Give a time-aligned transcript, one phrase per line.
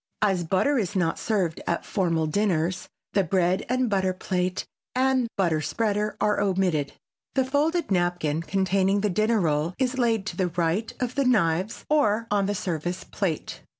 [0.23, 5.61] As butter is not served at formal dinners the bread and butter plate and butter
[5.61, 6.93] spreader are omitted.
[7.35, 11.85] The folded napkin containing the dinner roll is laid to the right of the knives
[11.87, 13.61] or on the service plate.